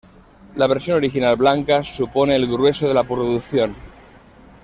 [0.55, 3.75] La versión original blanca supone el grueso de la producción.